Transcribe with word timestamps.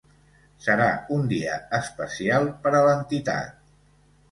Serà 0.67 0.87
un 1.17 1.27
dia 1.33 1.59
especial 1.81 2.51
per 2.65 2.75
a 2.81 2.83
l’entitat. 2.89 3.57